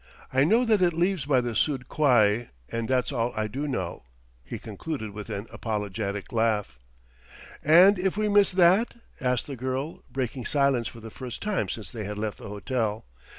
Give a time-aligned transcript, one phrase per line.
[0.33, 4.01] I know that it leaves by the Sud Quai, and that's all I do know,"
[4.43, 6.79] he concluded with an apologetic laugh.
[7.63, 11.91] "And if we miss that?" asked the girl, breaking silence for the first time since
[11.91, 13.05] they had left the hotel.